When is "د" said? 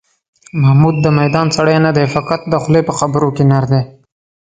1.01-1.05, 2.47-2.53